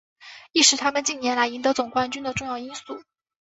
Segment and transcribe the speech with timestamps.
[0.51, 3.03] 亦是他们近年来赢得总冠军的重要因素。